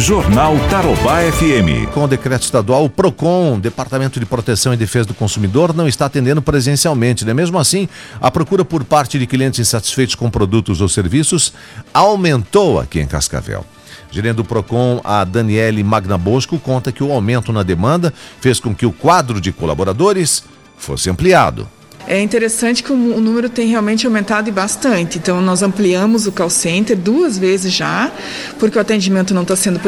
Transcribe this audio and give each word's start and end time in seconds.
Jornal 0.00 0.56
Tarobá 0.70 1.20
FM. 1.30 1.92
Com 1.92 2.04
o 2.04 2.08
decreto 2.08 2.42
estadual, 2.42 2.86
o 2.86 2.88
PROCON, 2.88 3.60
Departamento 3.60 4.18
de 4.18 4.24
Proteção 4.24 4.72
e 4.72 4.76
Defesa 4.76 5.08
do 5.08 5.14
Consumidor, 5.14 5.74
não 5.74 5.86
está 5.86 6.06
atendendo 6.06 6.40
presencialmente. 6.40 7.22
Né? 7.22 7.34
Mesmo 7.34 7.58
assim, 7.58 7.86
a 8.18 8.30
procura 8.30 8.64
por 8.64 8.82
parte 8.82 9.18
de 9.18 9.26
clientes 9.26 9.60
insatisfeitos 9.60 10.14
com 10.14 10.30
produtos 10.30 10.80
ou 10.80 10.88
serviços 10.88 11.52
aumentou 11.92 12.80
aqui 12.80 12.98
em 12.98 13.06
Cascavel. 13.06 13.64
Gerente 14.10 14.36
do 14.36 14.44
PROCON, 14.44 15.02
a 15.04 15.22
Daniele 15.22 15.84
Magnabosco, 15.84 16.58
conta 16.58 16.90
que 16.90 17.04
o 17.04 17.12
aumento 17.12 17.52
na 17.52 17.62
demanda 17.62 18.12
fez 18.40 18.58
com 18.58 18.74
que 18.74 18.86
o 18.86 18.92
quadro 18.92 19.38
de 19.38 19.52
colaboradores 19.52 20.42
fosse 20.78 21.10
ampliado. 21.10 21.68
É 22.10 22.20
interessante 22.20 22.82
que 22.82 22.92
o 22.92 22.96
número 22.96 23.48
tem 23.48 23.68
realmente 23.68 24.04
aumentado 24.04 24.48
e 24.48 24.52
bastante. 24.52 25.16
Então, 25.16 25.40
nós 25.40 25.62
ampliamos 25.62 26.26
o 26.26 26.32
call 26.32 26.50
center 26.50 26.96
duas 26.96 27.38
vezes 27.38 27.72
já, 27.72 28.10
porque 28.58 28.76
o 28.76 28.80
atendimento 28.80 29.32
não 29.32 29.42
está 29.42 29.54
sendo 29.54 29.80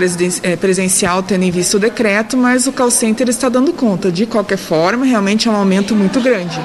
é, 0.45 0.55
presencial, 0.55 1.21
tendo 1.25 1.43
em 1.43 1.51
vista 1.51 1.79
o 1.79 1.81
decreto, 1.81 2.37
mas 2.37 2.69
o 2.69 2.73
call 2.73 2.93
center 2.93 3.29
está 3.29 3.49
dando 3.49 3.73
conta. 3.73 4.13
De 4.13 4.25
qualquer 4.25 4.57
forma, 4.57 5.05
realmente 5.05 5.49
é 5.49 5.51
um 5.51 5.57
aumento 5.57 5.97
muito 5.97 6.21
grande. 6.21 6.61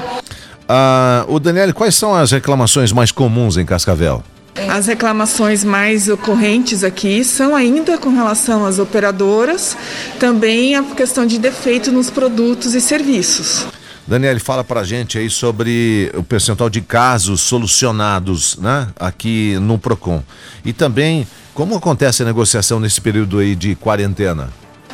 Ah, 0.68 1.24
o 1.26 1.40
Daniel, 1.40 1.74
quais 1.74 1.96
são 1.96 2.14
as 2.14 2.30
reclamações 2.30 2.92
mais 2.92 3.10
comuns 3.10 3.56
em 3.56 3.66
Cascavel? 3.66 4.22
As 4.68 4.86
reclamações 4.86 5.64
mais 5.64 6.08
ocorrentes 6.08 6.84
aqui 6.84 7.24
são 7.24 7.56
ainda 7.56 7.98
com 7.98 8.10
relação 8.10 8.64
às 8.64 8.78
operadoras, 8.78 9.76
também 10.20 10.76
a 10.76 10.84
questão 10.84 11.26
de 11.26 11.36
defeito 11.36 11.90
nos 11.90 12.10
produtos 12.10 12.76
e 12.76 12.80
serviços. 12.80 13.66
Daniel, 14.08 14.40
fala 14.40 14.64
para 14.64 14.80
a 14.80 14.84
gente 14.84 15.18
aí 15.18 15.28
sobre 15.28 16.10
o 16.16 16.22
percentual 16.22 16.70
de 16.70 16.80
casos 16.80 17.42
solucionados 17.42 18.56
né, 18.56 18.88
aqui 18.98 19.58
no 19.60 19.78
PROCON. 19.78 20.22
E 20.64 20.72
também 20.72 21.26
como 21.52 21.76
acontece 21.76 22.22
a 22.22 22.24
negociação 22.24 22.80
nesse 22.80 23.02
período 23.02 23.38
aí 23.38 23.54
de 23.54 23.74
quarentena? 23.74 24.48